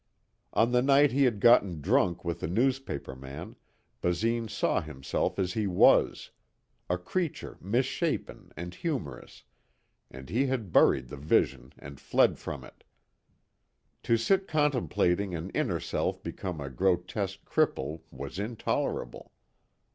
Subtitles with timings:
[0.53, 3.55] On the night he had gotten drunk with the newspaperman,
[4.01, 6.31] Basine saw himself as he was
[6.89, 9.43] a creature misshapen and humorous
[10.09, 12.83] and he had buried the vision and fled from it.
[14.01, 19.31] To sit contemplating an inner self become a grotesque cripple was intolerable.